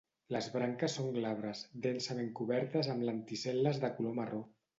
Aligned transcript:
Les 0.35 0.45
branques 0.53 0.95
són 0.99 1.11
glabres, 1.17 1.61
densament 1.83 2.33
cobertes 2.41 2.91
amb 2.95 3.07
lenticel·les 3.11 3.83
de 3.87 3.93
color 4.01 4.19
marró. 4.23 4.43